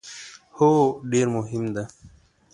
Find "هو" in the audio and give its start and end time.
0.57-0.69